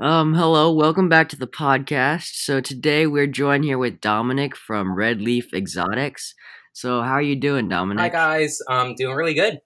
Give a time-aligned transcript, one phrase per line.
[0.00, 2.34] Um, hello, welcome back to the podcast.
[2.44, 6.34] So today we're joined here with Dominic from Red Leaf Exotics.
[6.72, 8.00] So how are you doing, Dominic?
[8.00, 9.60] Hi guys, I'm doing really good.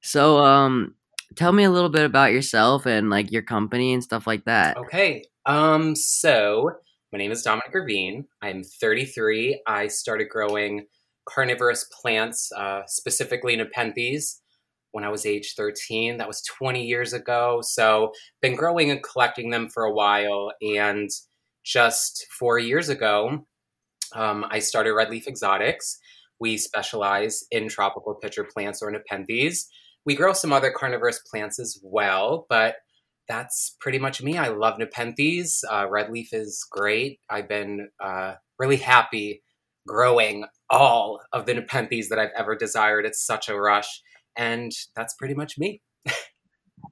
[0.00, 0.94] So um,
[1.36, 4.76] tell me a little bit about yourself and like your company and stuff like that.
[4.78, 6.70] Okay, um, so
[7.12, 8.24] my name is Dominic Ravine.
[8.40, 9.62] I'm 33.
[9.66, 10.86] I started growing
[11.26, 14.40] carnivorous plants, uh, specifically Nepenthes,
[14.92, 16.18] when I was age 13.
[16.18, 17.60] That was 20 years ago.
[17.62, 20.52] So been growing and collecting them for a while.
[20.62, 21.10] And
[21.64, 23.44] just four years ago,
[24.14, 25.98] um, I started Red Leaf Exotics.
[26.38, 29.68] We specialize in tropical pitcher plants or Nepenthes.
[30.04, 32.76] We grow some other carnivorous plants as well, but
[33.28, 34.36] that's pretty much me.
[34.36, 35.64] I love Nepenthes.
[35.70, 37.20] Uh, red leaf is great.
[37.30, 39.42] I've been uh, really happy
[39.86, 43.06] growing all of the Nepenthes that I've ever desired.
[43.06, 44.02] It's such a rush.
[44.36, 45.82] And that's pretty much me.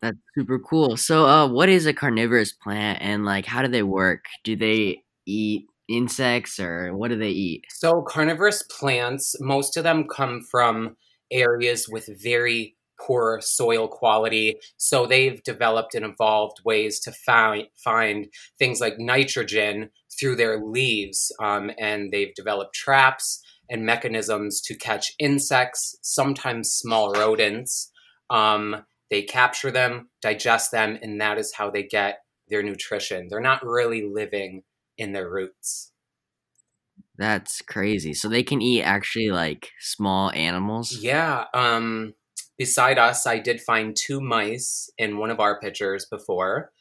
[0.02, 0.96] That's super cool.
[0.96, 4.24] So uh, what is a carnivorous plant and like how do they work?
[4.44, 7.64] Do they eat insects or what do they eat?
[7.68, 10.96] So, carnivorous plants, most of them come from
[11.30, 14.56] areas with very poor soil quality.
[14.76, 21.32] So they've developed and evolved ways to find find things like nitrogen through their leaves,
[21.40, 27.90] um, and they've developed traps and mechanisms to catch insects, sometimes small rodents.
[28.28, 33.28] Um, they capture them, digest them, and that is how they get their nutrition.
[33.30, 34.62] They're not really living
[34.98, 35.92] in their roots.
[37.16, 38.14] That's crazy.
[38.14, 40.98] So they can eat actually like small animals?
[41.02, 41.44] Yeah.
[41.52, 42.14] Um,
[42.56, 46.72] beside us, I did find two mice in one of our pitchers before.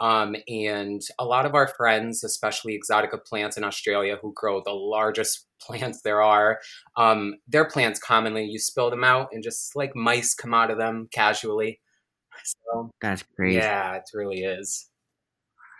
[0.00, 4.72] Um, and a lot of our friends, especially exotica plants in Australia, who grow the
[4.72, 6.60] largest plants there are,
[6.96, 10.78] um, their plants commonly you spill them out and just like mice come out of
[10.78, 11.80] them casually.
[12.44, 13.56] So That's crazy.
[13.56, 14.90] yeah, it really is.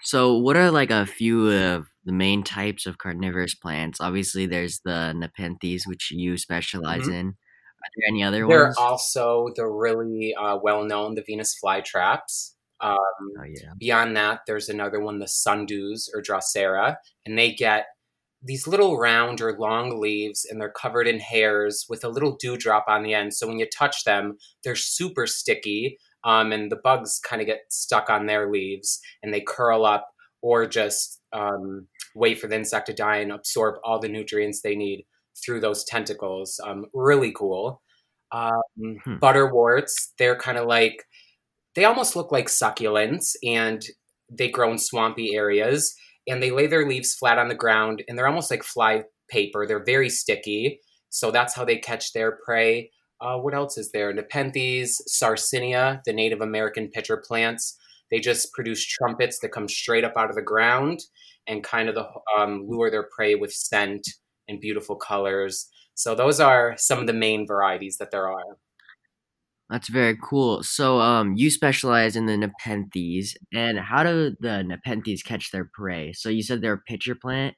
[0.02, 4.00] So what are like a few of the main types of carnivorous plants?
[4.00, 7.12] Obviously there's the Nepenthes, which you specialize Mhm.
[7.12, 7.26] in.
[7.28, 8.54] Are there any other ones?
[8.54, 12.54] There are also the really uh, well known the Venus flytraps.
[12.80, 12.96] Um,
[13.38, 13.72] Oh yeah.
[13.78, 17.86] Beyond that, there's another one, the sundews or drosera, and they get
[18.42, 22.84] these little round or long leaves and they're covered in hairs with a little dewdrop
[22.88, 23.34] on the end.
[23.34, 27.62] So when you touch them, they're super sticky um, and the bugs kind of get
[27.70, 30.08] stuck on their leaves and they curl up
[30.42, 34.76] or just um, wait for the insect to die and absorb all the nutrients they
[34.76, 35.06] need
[35.44, 36.60] through those tentacles.
[36.64, 37.82] Um, really cool.
[38.32, 38.60] Um,
[39.04, 39.16] Hmm.
[39.20, 41.02] butterworts, they're kind of like,
[41.76, 43.84] they almost look like succulents and
[44.30, 45.94] they grow in swampy areas
[46.26, 49.66] and they lay their leaves flat on the ground and they're almost like fly paper.
[49.66, 50.80] They're very sticky.
[51.10, 52.90] So that's how they catch their prey.
[53.20, 54.12] Uh, what else is there?
[54.12, 57.78] Nepenthes, Sarracenia, the Native American pitcher plants.
[58.10, 61.00] They just produce trumpets that come straight up out of the ground
[61.46, 62.06] and kind of the,
[62.36, 64.06] um, lure their prey with scent
[64.48, 65.68] and beautiful colors.
[65.94, 68.58] So those are some of the main varieties that there are.
[69.68, 70.62] That's very cool.
[70.62, 76.12] So um you specialize in the Nepenthes and how do the Nepenthes catch their prey?
[76.12, 77.54] So you said they're a pitcher plant?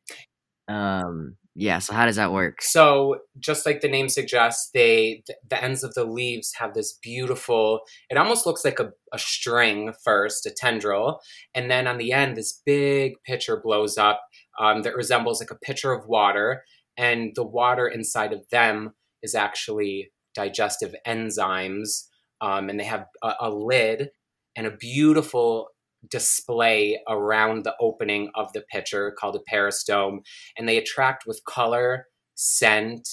[0.69, 2.63] Um yeah, so how does that work?
[2.63, 6.97] So, just like the name suggests, they th- the ends of the leaves have this
[7.03, 7.81] beautiful.
[8.09, 11.19] It almost looks like a, a string first, a tendril,
[11.57, 14.21] and then on the end, this big pitcher blows up
[14.61, 16.63] um, that resembles like a pitcher of water,
[16.97, 22.05] and the water inside of them is actually digestive enzymes,
[22.41, 24.11] um, and they have a, a lid
[24.55, 25.69] and a beautiful
[26.09, 30.21] display around the opening of the pitcher called a peristome
[30.57, 32.07] and they attract with color,
[32.37, 33.09] scent,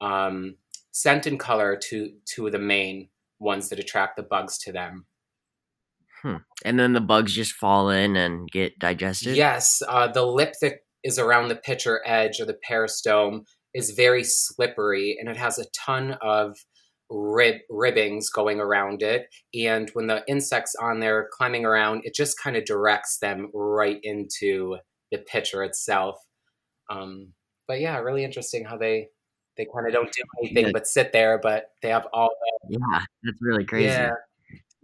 [0.00, 0.54] um,
[0.92, 2.12] scent and color to
[2.46, 3.08] of the main
[3.40, 5.06] ones that attract the bugs to them.
[6.22, 6.36] Hmm.
[6.64, 9.36] And then the bugs just fall in and get digested?
[9.36, 13.44] Yes, uh, the lip that is around the pitcher edge or the peristome
[13.74, 16.56] is very slippery, and it has a ton of
[17.10, 19.26] rib ribbings going around it.
[19.54, 23.98] And when the insects on there climbing around, it just kind of directs them right
[24.02, 24.76] into
[25.10, 26.16] the pitcher itself.
[26.88, 27.32] Um,
[27.66, 29.08] but yeah, really interesting how they
[29.56, 30.70] they kind of don't do anything Yeah.
[30.72, 32.30] but sit there, but they have all
[32.68, 33.88] Yeah, that's really crazy.
[33.88, 34.10] yeah.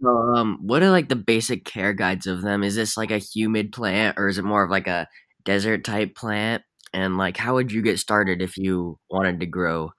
[0.01, 2.63] So, um, what are like the basic care guides of them?
[2.63, 5.07] Is this like a humid plant or is it more of like a
[5.45, 6.61] desert type plant?
[6.93, 9.91] And like, how would you get started if you wanted to grow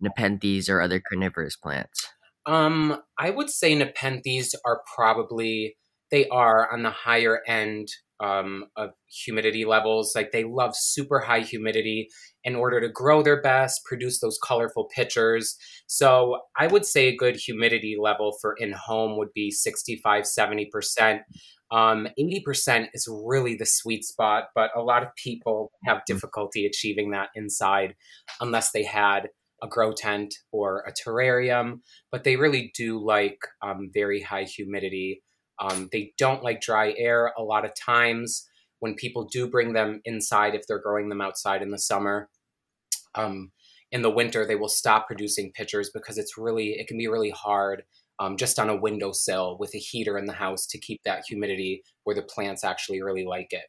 [0.00, 2.08] Nepenthes or other carnivorous plants?
[2.46, 5.76] Um, I would say Nepenthes are probably
[6.10, 7.88] they are on the higher end
[8.20, 10.12] um, of humidity levels.
[10.14, 12.08] Like they love super high humidity
[12.44, 15.56] in order to grow their best, produce those colorful pictures.
[15.86, 21.20] So I would say a good humidity level for in home would be 65, 70%.
[21.70, 26.04] Um, 80% is really the sweet spot, but a lot of people have mm.
[26.06, 27.94] difficulty achieving that inside
[28.40, 29.28] unless they had
[29.62, 31.80] a grow tent or a terrarium.
[32.12, 35.22] But they really do like um, very high humidity.
[35.58, 38.46] Um, they don't like dry air a lot of times
[38.80, 42.28] when people do bring them inside if they're growing them outside in the summer.
[43.14, 43.52] Um,
[43.90, 47.30] in the winter, they will stop producing pitchers because it's really, it can be really
[47.30, 47.84] hard
[48.18, 51.82] um, just on a windowsill with a heater in the house to keep that humidity
[52.04, 53.64] where the plants actually really like it.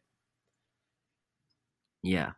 [2.03, 2.31] Yeah.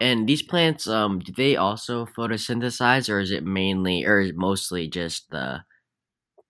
[0.00, 4.88] And these plants, um, do they also photosynthesize or is it mainly or is mostly
[4.88, 5.62] just the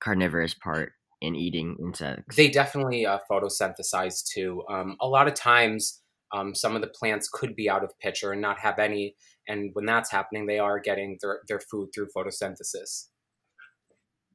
[0.03, 2.35] carnivorous part in eating insects?
[2.35, 4.63] They definitely uh, photosynthesize too.
[4.71, 6.01] Um, a lot of times,
[6.33, 9.17] um, some of the plants could be out of pitcher and not have any.
[9.47, 13.09] And when that's happening, they are getting their, their food through photosynthesis.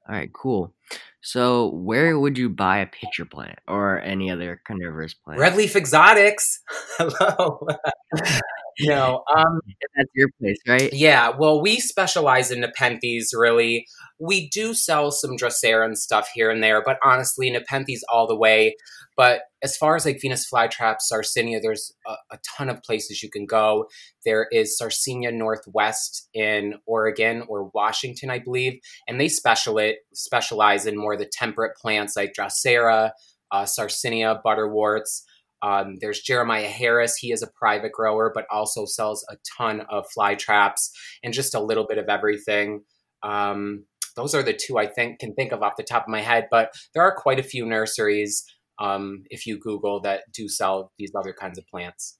[0.07, 0.73] All right, cool.
[1.21, 5.39] So, where would you buy a pitcher plant or any other carnivorous plant?
[5.39, 6.61] Red Leaf Exotics.
[6.97, 7.67] Hello.
[8.79, 9.59] no, um,
[9.97, 10.93] that's your place, right?
[10.93, 11.31] Yeah.
[11.37, 13.33] Well, we specialize in Nepenthes.
[13.35, 13.85] Really,
[14.19, 18.37] we do sell some Drosera and stuff here and there, but honestly, Nepenthes all the
[18.37, 18.77] way.
[19.17, 23.29] But as far as like Venus flytrap, Sarracenia, there's a, a, ton of places you
[23.29, 23.87] can go.
[24.23, 30.97] There is Sarracenia Northwest in Oregon or Washington, I believe, and they specialize specialize in
[30.97, 33.11] more the temperate plants like Drosera,
[33.51, 35.23] uh, Sarracenia, butterworts.
[35.63, 37.15] Um, there's Jeremiah Harris.
[37.17, 40.91] He is a private grower, but also sells a ton of fly traps
[41.23, 42.83] and just a little bit of everything.
[43.23, 46.21] Um, those are the two I think can think of off the top of my
[46.21, 48.43] head, but there are quite a few nurseries
[48.79, 52.17] um, if you Google that do sell these other kinds of plants.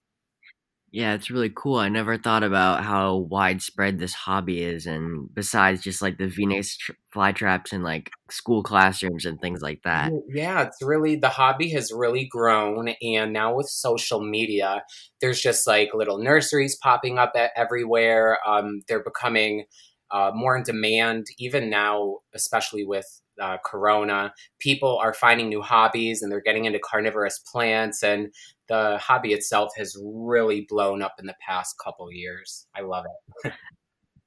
[0.89, 1.75] Yeah, it's really cool.
[1.75, 6.77] I never thought about how widespread this hobby is, and besides just like the Venus
[6.77, 10.13] tr- fly traps and like school classrooms and things like that.
[10.29, 14.83] Yeah, it's really the hobby has really grown, and now with social media,
[15.19, 18.39] there's just like little nurseries popping up everywhere.
[18.47, 19.65] Um, they're becoming
[20.09, 24.33] uh, more in demand, even now, especially with uh, Corona.
[24.59, 28.33] People are finding new hobbies and they're getting into carnivorous plants, and
[28.67, 32.67] the hobby itself has really blown up in the past couple years.
[32.75, 33.53] I love it.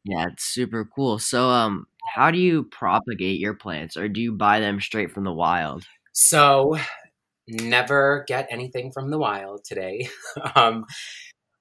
[0.05, 1.19] yeah, it's super cool.
[1.19, 5.25] So, um, how do you propagate your plants, or do you buy them straight from
[5.25, 5.85] the wild?
[6.13, 6.77] So,
[7.49, 10.09] never get anything from the wild today.
[10.55, 10.87] um,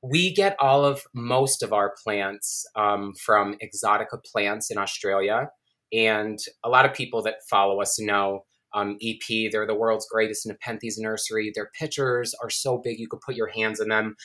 [0.01, 5.49] we get all of most of our plants um, from Exotica Plants in Australia.
[5.91, 9.51] And a lot of people that follow us know um, EP.
[9.51, 11.51] They're the world's greatest Nepenthes nursery.
[11.53, 14.15] Their pitchers are so big you could put your hands in them.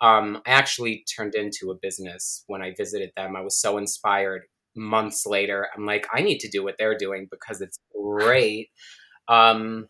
[0.00, 3.36] Um, I actually turned into a business when I visited them.
[3.36, 4.42] I was so inspired.
[4.74, 8.70] Months later, I'm like, I need to do what they're doing because it's great.
[9.28, 9.88] Um,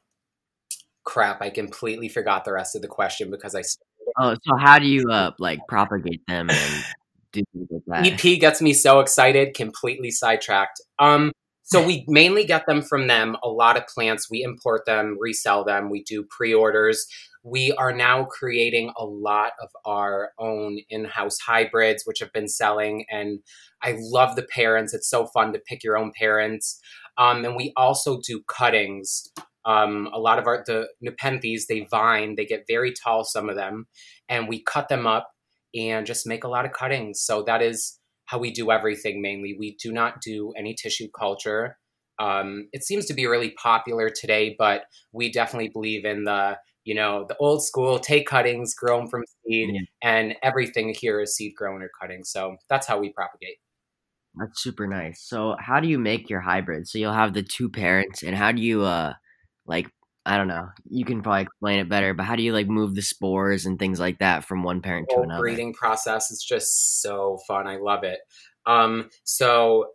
[1.04, 3.62] crap, I completely forgot the rest of the question because I.
[4.18, 6.84] Oh, so how do you uh, like propagate them and
[7.34, 10.80] EP gets me so excited, completely sidetracked.
[10.98, 11.32] Um,
[11.62, 13.36] so we mainly get them from them.
[13.42, 17.06] A lot of plants, we import them, resell them, we do pre-orders.
[17.44, 23.04] We are now creating a lot of our own in-house hybrids, which have been selling,
[23.10, 23.40] and
[23.82, 24.94] I love the parents.
[24.94, 26.78] It's so fun to pick your own parents.
[27.18, 29.28] Um, and we also do cuttings.
[29.64, 33.56] Um, a lot of our the Nepenthes, they vine, they get very tall, some of
[33.56, 33.86] them,
[34.28, 35.31] and we cut them up
[35.74, 37.20] and just make a lot of cuttings.
[37.20, 39.56] So that is how we do everything mainly.
[39.58, 41.78] We do not do any tissue culture.
[42.18, 46.94] Um, it seems to be really popular today, but we definitely believe in the you
[46.94, 49.80] know the old school take cuttings, grow them from seed, yeah.
[50.02, 52.24] and everything here is seed grown or cutting.
[52.24, 53.58] So that's how we propagate.
[54.34, 55.22] That's super nice.
[55.22, 56.88] So how do you make your hybrid?
[56.88, 59.14] So you'll have the two parents, and how do you uh
[59.66, 59.88] like
[60.24, 60.68] I don't know.
[60.88, 63.78] You can probably explain it better, but how do you like move the spores and
[63.78, 65.40] things like that from one parent to another?
[65.40, 67.66] Breeding process is just so fun.
[67.66, 68.20] I love it.
[68.66, 69.86] Um, so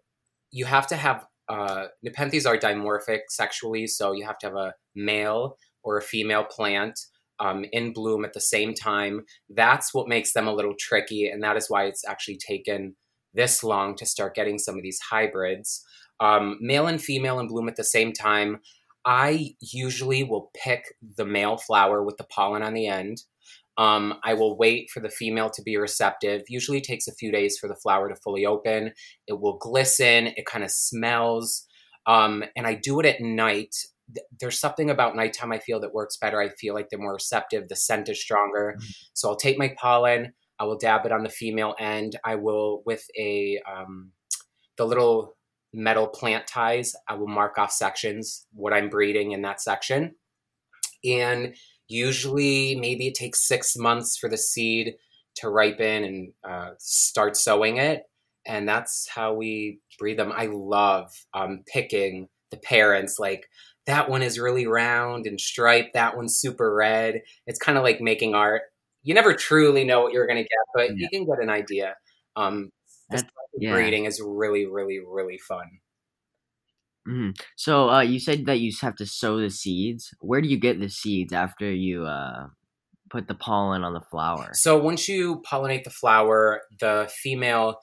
[0.52, 4.74] you have to have uh, Nepenthes are dimorphic sexually, so you have to have a
[4.96, 7.00] male or a female plant
[7.40, 9.24] um, in bloom at the same time.
[9.50, 12.96] That's what makes them a little tricky, and that is why it's actually taken
[13.34, 15.84] this long to start getting some of these hybrids.
[16.20, 18.60] Um, male and female in bloom at the same time.
[19.08, 20.84] I usually will pick
[21.16, 23.24] the male flower with the pollen on the end.
[23.78, 26.42] Um, I will wait for the female to be receptive.
[26.50, 28.92] Usually takes a few days for the flower to fully open.
[29.28, 30.28] It will glisten.
[30.28, 31.66] It kind of smells.
[32.06, 33.74] Um, and I do it at night
[34.40, 36.42] there's something about nighttime I feel that works better.
[36.42, 37.68] I feel like they're more receptive.
[37.68, 38.76] The scent is stronger.
[38.80, 38.96] Mhm.
[39.14, 40.34] So I'll take my pollen.
[40.60, 42.18] I will dab it on the female end.
[42.24, 44.12] I will with a um,
[44.78, 45.37] the little
[45.74, 46.96] metal plant ties.
[47.08, 50.16] I will mark off sections what I'm breeding in that section,
[51.04, 51.56] and
[51.88, 54.96] usually maybe it takes six months for the seed
[55.36, 58.04] to ripen and uh, start sowing it
[58.48, 60.32] and that's how we breed them.
[60.34, 63.20] I love um, picking the parents.
[63.20, 63.48] Like
[63.86, 65.94] that one is really round and striped.
[65.94, 67.22] That one's super red.
[67.46, 68.64] It's kind of like making art.
[69.04, 71.96] You never truly know what you're going to get, but you can get an idea.
[72.36, 72.72] Um,
[73.12, 73.74] selective yeah.
[73.74, 75.80] breeding is really, really, really fun.
[77.08, 77.40] Mhm.
[77.56, 80.14] So uh, you said that you have to sow the seeds.
[80.20, 82.48] Where do you get the seeds after you uh,
[83.10, 84.50] put the pollen on the flower?
[84.54, 87.80] So once you pollinate the flower, the female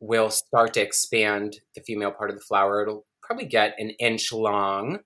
[0.00, 2.82] will start to expand the female part of the flower.
[2.82, 5.00] It'll probably get an inch long.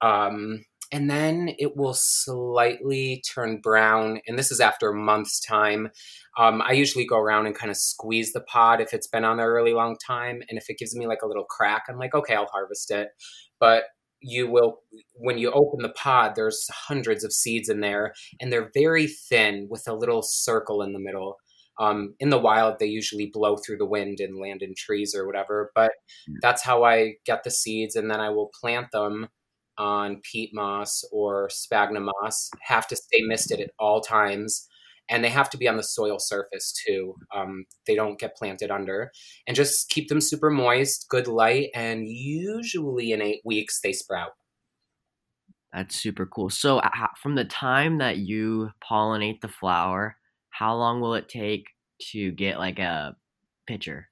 [0.00, 4.20] Um, and then it will slightly turn brown.
[4.26, 5.90] And this is after a month's time.
[6.38, 9.38] Um, I usually go around and kind of squeeze the pod if it's been on
[9.38, 10.42] there a really long time.
[10.48, 13.08] And if it gives me like a little crack, I'm like, okay, I'll harvest it.
[13.58, 13.84] But
[14.20, 14.80] you will,
[15.14, 19.66] when you open the pod, there's hundreds of seeds in there, and they're very thin
[19.70, 21.36] with a little circle in the middle.
[21.78, 25.26] Um, in the wild, they usually blow through the wind and land in trees or
[25.26, 25.70] whatever.
[25.74, 25.92] But
[26.40, 29.28] that's how I get the seeds, and then I will plant them
[29.78, 32.50] on peat moss or sphagnum moss.
[32.62, 34.66] Have to stay misted at all times,
[35.08, 37.14] and they have to be on the soil surface too.
[37.34, 39.10] Um, they don't get planted under,
[39.46, 44.32] and just keep them super moist, good light, and usually in eight weeks they sprout.
[45.72, 46.48] That's super cool.
[46.48, 46.80] So
[47.22, 50.16] from the time that you pollinate the flower,
[50.48, 51.66] how long will it take
[52.12, 53.14] to get like a
[53.66, 54.08] picture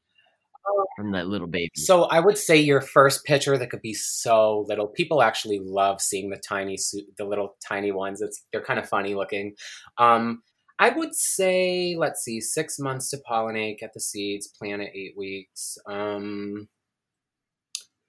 [0.96, 1.70] from that little baby?
[1.74, 4.86] So I would say your first picture that could be so little.
[4.86, 8.20] People actually love seeing the tiny, su- the little tiny ones.
[8.22, 9.54] It's they're kind of funny looking.
[9.98, 10.42] Um,
[10.78, 15.14] I would say, let's see, six months to pollinate, get the seeds, plant it eight
[15.16, 15.78] weeks.
[15.86, 16.68] Um,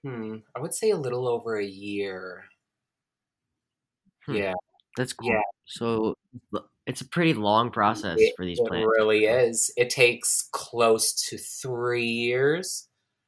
[0.03, 2.45] hmm, I would say a little over a year.
[4.25, 4.35] Hmm.
[4.35, 4.53] Yeah,
[4.97, 5.29] That's cool.
[5.29, 5.41] yeah.
[5.65, 6.15] So
[6.87, 8.83] it's a pretty long process It, for these plants.
[8.83, 9.71] it really is.
[9.75, 12.87] It takes close to three years.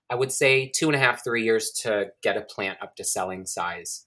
[0.09, 3.03] I would say two and a half, three years to get a plant up to
[3.03, 4.05] selling size.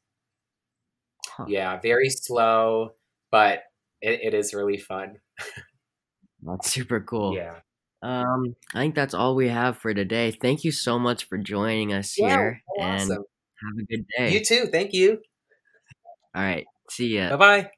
[1.26, 1.44] Huh.
[1.48, 2.94] Yeah, very slow,
[3.30, 3.64] but
[4.00, 5.18] it, it is really fun.
[6.42, 7.34] That's super cool.
[7.36, 7.56] Yeah.
[8.02, 10.30] Um, I think that's all we have for today.
[10.30, 14.32] Thank you so much for joining us Yeah, here, oh, and have a good day.
[14.32, 14.68] You too.
[14.72, 15.20] Thank you.
[16.34, 17.30] All right, see ya.
[17.30, 17.70] Bye bye.